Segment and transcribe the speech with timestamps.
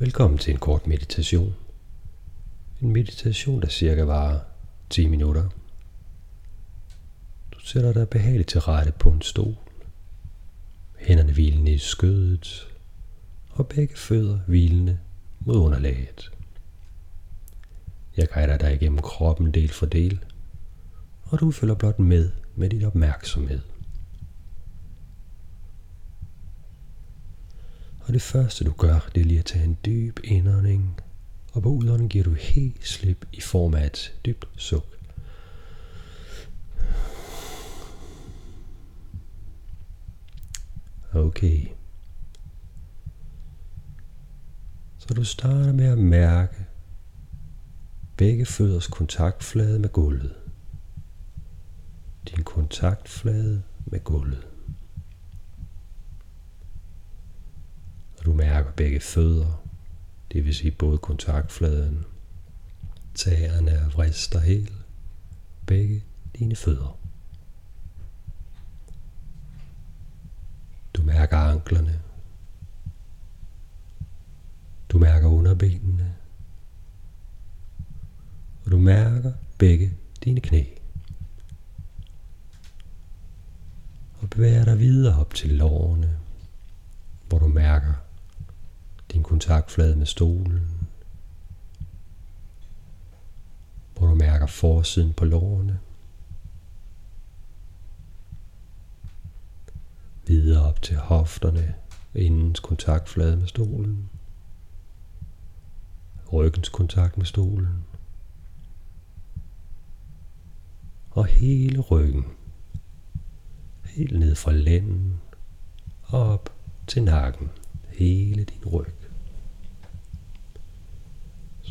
[0.00, 1.54] Velkommen til en kort meditation.
[2.80, 4.40] En meditation, der cirka varer
[4.90, 5.48] 10 minutter.
[7.52, 9.54] Du sætter dig behageligt til rette på en stol.
[10.98, 12.68] Hænderne hvilende i skødet
[13.50, 14.98] og begge fødder hvilende
[15.40, 16.32] mod underlaget.
[18.16, 20.24] Jeg guider dig igennem kroppen del for del,
[21.22, 23.60] og du følger blot med med din opmærksomhed.
[28.08, 31.00] Og det første du gør, det er lige at tage en dyb indånding,
[31.52, 34.98] og på udånding giver du helt slip i form af et dybt suk.
[41.12, 41.66] Okay.
[44.98, 46.66] Så du starter med at mærke
[48.16, 50.34] begge fødders kontaktflade med gulvet.
[52.28, 54.46] Din kontaktflade med gulvet.
[58.18, 59.64] Og du mærker begge fødder,
[60.32, 62.04] det vil sige både kontaktfladen,
[63.14, 64.72] tæerne og vrister helt,
[65.66, 66.04] begge
[66.38, 66.98] dine fødder.
[70.94, 72.00] Du mærker anklerne.
[74.88, 76.14] Du mærker underbenene.
[78.64, 80.64] Og du mærker begge dine knæ.
[84.20, 86.18] Og bevæger dig videre op til lårene,
[87.28, 87.94] hvor du mærker
[89.12, 90.88] din kontaktflade med stolen,
[93.96, 95.78] hvor du mærker forsiden på lårene,
[100.26, 101.74] videre op til hofterne,
[102.14, 104.10] indens kontaktflade med stolen,
[106.32, 107.84] ryggens kontakt med stolen,
[111.10, 112.24] og hele ryggen,
[113.84, 115.20] helt ned fra lænden
[116.08, 116.52] op
[116.86, 117.50] til nakken,
[117.88, 118.97] hele din ryg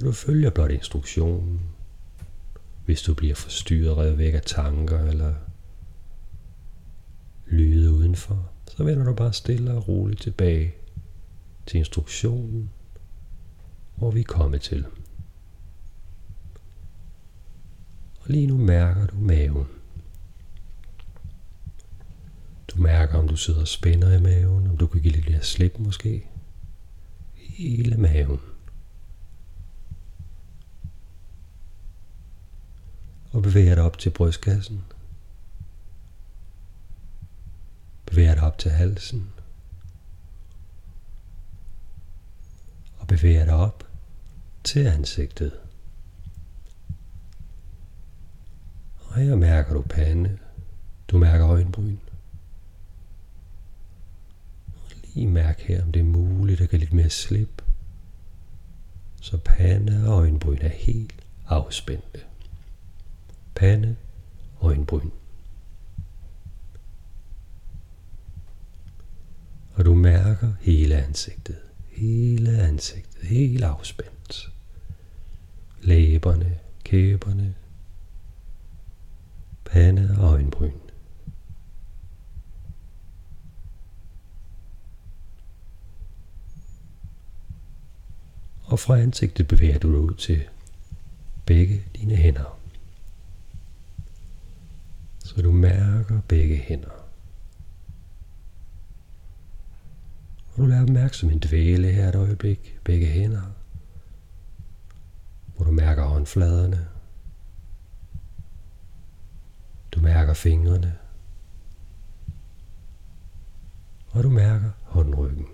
[0.00, 1.60] og du følger blot instruktionen.
[2.84, 5.34] Hvis du bliver forstyrret, revet væk af tanker eller
[7.46, 10.74] lyde udenfor, så vender du bare stille og roligt tilbage
[11.66, 12.70] til instruktionen,
[13.96, 14.86] hvor vi er kommet til.
[18.20, 19.66] Og lige nu mærker du maven.
[22.68, 25.42] Du mærker, om du sidder og spænder i maven, om du kan give lidt mere
[25.42, 26.26] slip måske.
[27.34, 28.40] Hele maven.
[33.32, 34.84] Og bevæger dig op til brystkassen.
[38.06, 39.30] Bevæger dig op til halsen.
[42.98, 43.84] Og bevæger dig op
[44.64, 45.52] til ansigtet.
[48.98, 50.38] Og her mærker du pande.
[51.08, 51.96] Du mærker øjenbryn.
[54.66, 57.62] Og lige mærk her, om det er muligt at give lidt mere slip.
[59.20, 62.29] Så pande og øjenbryn er helt afspændte.
[63.60, 63.96] Pande,
[64.60, 65.10] øjenbryn.
[69.74, 71.58] Og du mærker hele ansigtet.
[71.88, 73.22] Hele ansigtet.
[73.22, 74.52] Helt afspændt.
[75.82, 77.54] Læberne, kæberne,
[79.64, 80.80] pande og øjenbryn.
[88.64, 90.42] Og fra ansigtet bevæger du dig ud til
[91.46, 92.59] begge dine hænder.
[95.30, 96.90] Så du mærker begge hænder.
[100.52, 103.42] Og du lader opmærksomheden dvæle her et øjeblik, begge hænder.
[105.56, 106.88] Hvor du mærker håndfladerne.
[109.92, 110.98] Du mærker fingrene.
[114.10, 115.46] Og du mærker håndryggen.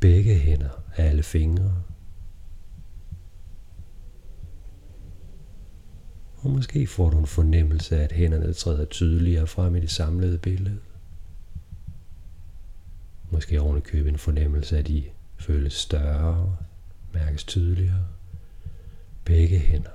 [0.00, 1.82] Begge hænder, alle fingre.
[6.48, 10.38] Og måske får du en fornemmelse af, at hænderne træder tydeligere frem i det samlede
[10.38, 10.78] billede.
[13.30, 15.04] Måske oven købe en fornemmelse af, at de
[15.38, 16.56] føles større,
[17.14, 18.06] mærkes tydeligere.
[19.24, 19.90] Begge hænder.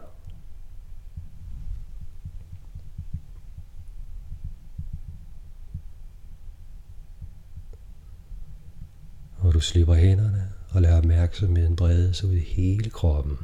[9.37, 13.37] Og du slipper hænderne og lader opmærksomheden brede sig ud i hele kroppen.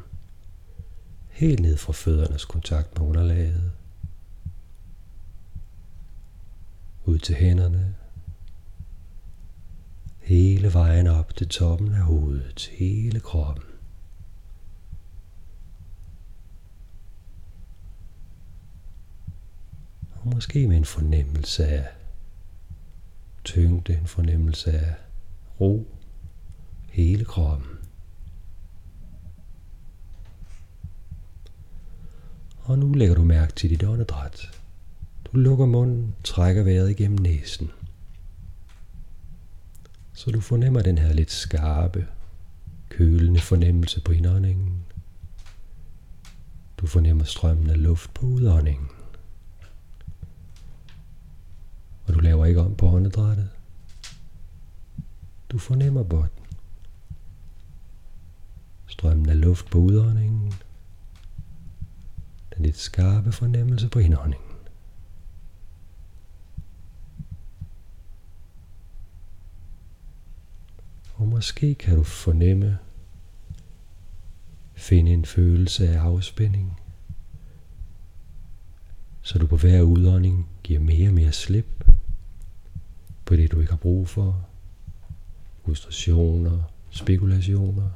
[1.39, 3.71] Helt ned fra føddernes kontakt med underlaget.
[7.05, 7.95] Ud til hænderne.
[10.17, 13.63] Hele vejen op til toppen af hovedet, hele kroppen.
[20.11, 21.87] Og måske med en fornemmelse af
[23.43, 24.95] tyngde, en fornemmelse af
[25.61, 25.87] ro,
[26.89, 27.78] hele kroppen.
[32.69, 34.51] Og nu lægger du mærke til dit åndedræt.
[35.25, 37.71] Du lukker munden, trækker vejret igennem næsen.
[40.13, 42.07] Så du fornemmer den her lidt skarpe,
[42.89, 44.83] kølende fornemmelse på indåndingen.
[46.77, 48.87] Du fornemmer strømmen af luft på udåndingen.
[52.05, 53.49] Og du laver ikke om på åndedrættet.
[55.49, 56.43] Du fornemmer botten.
[58.87, 60.48] strømmen af luft på udåndingen.
[62.59, 64.49] Den lidt skarpe fornemmelse på indåndingen.
[71.15, 72.77] Og måske kan du fornemme,
[74.73, 76.79] finde en følelse af afspænding,
[79.21, 81.85] så du på hver udånding giver mere og mere slip
[83.25, 84.45] på det, du ikke har brug for,
[85.65, 87.89] frustrationer, spekulationer,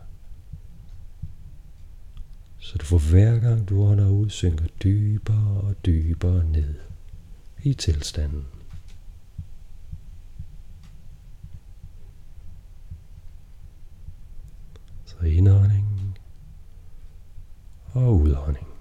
[2.73, 6.75] så du for hver gang du ånder ud, synker dybere og dybere ned
[7.63, 8.45] i tilstanden.
[15.05, 16.17] Så indånding
[17.93, 18.72] og udånding.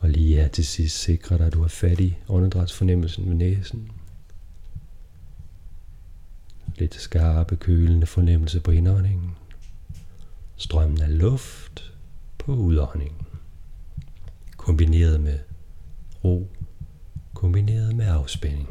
[0.00, 3.90] Og lige her til sidst sikre dig, at du har fat i åndedrætsfornemmelsen ved næsen.
[6.76, 9.36] Lidt skarpe, kølende fornemmelse på indåndingen.
[10.56, 11.92] Strømmen af luft
[12.38, 13.26] på udåndingen.
[14.56, 15.38] Kombineret med
[16.24, 16.48] ro,
[17.34, 18.68] kombineret med afspænding.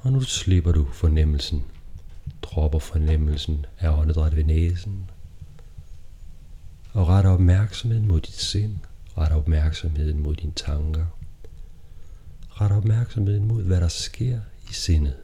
[0.00, 1.64] Og nu slipper du fornemmelsen
[2.50, 5.10] dropper fornemmelsen af åndedræt ved næsen.
[6.92, 8.76] Og ret opmærksomheden mod dit sind.
[9.18, 11.06] Ret opmærksomheden mod dine tanker.
[12.48, 14.40] Ret opmærksomheden mod, hvad der sker
[14.70, 15.16] i sindet.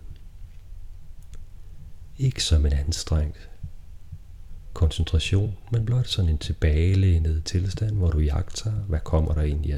[2.18, 3.50] Ikke som en anstrengt
[4.72, 9.74] koncentration, men blot sådan en tilbagelænet tilstand, hvor du jagter, hvad kommer der ind i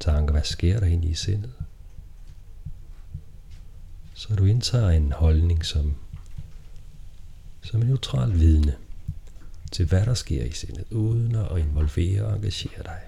[0.00, 1.52] tanker, hvad sker der ind i sindet.
[4.14, 5.94] Så du indtager en holdning, som
[7.68, 8.76] som en neutral vidne
[9.72, 13.00] til hvad der sker i sindet, uden at involvere og engagere dig.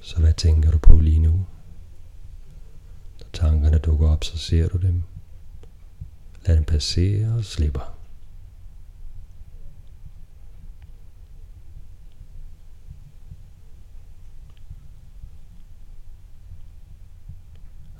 [0.00, 1.46] Så hvad tænker du på lige nu?
[3.20, 5.02] Når tankerne dukker op, så ser du dem.
[6.46, 7.94] Lad dem passere og slipper.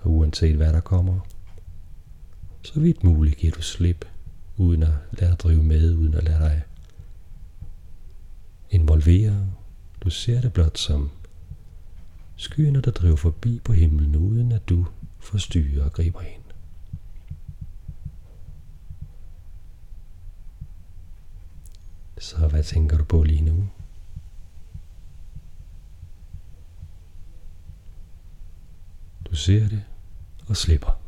[0.05, 1.21] Og uanset hvad der kommer,
[2.63, 4.05] så vidt muligt giver du slip,
[4.57, 6.63] uden at lade dig drive med, uden at lade dig
[8.71, 9.47] involvere.
[10.01, 11.11] Du ser det blot som
[12.37, 14.87] skyerne, der driver forbi på himlen, uden at du
[15.19, 16.43] forstyrrer og griber ind.
[22.19, 23.69] Så hvad tænker du på lige nu?
[29.31, 29.83] Du ser det,
[30.49, 31.01] og slipper.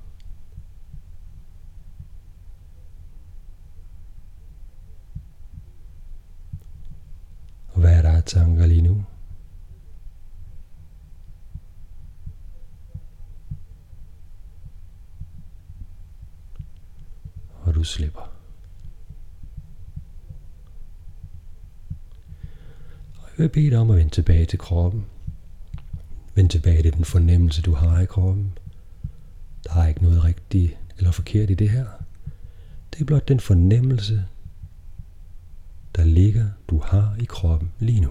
[7.68, 9.04] Og hvad er der af tanker lige nu?
[17.62, 18.20] Og du slipper.
[23.18, 25.06] Og jeg vil bede dig om at vende tilbage til kroppen.
[26.34, 28.58] Vend tilbage til den fornemmelse, du har i kroppen.
[29.66, 31.86] Der er ikke noget rigtigt eller forkert i det her.
[32.92, 34.24] Det er blot den fornemmelse,
[35.96, 38.10] der ligger, du har i kroppen lige nu.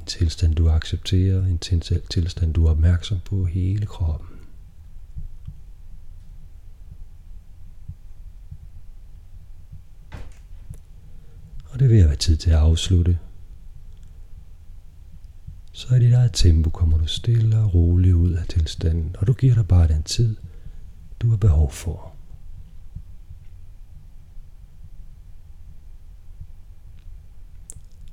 [0.00, 1.58] En tilstand, du accepterer, en
[2.10, 4.28] tilstand, du er opmærksom på hele kroppen.
[11.70, 13.18] Og det vil være tid til at afslutte
[15.78, 19.32] så i dit eget tempo kommer du stille og roligt ud af tilstanden, og du
[19.32, 20.36] giver dig bare den tid,
[21.20, 22.12] du har behov for.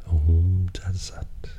[0.06, 1.55] Om Tatsat.